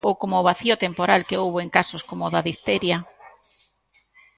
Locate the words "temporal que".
0.85-1.39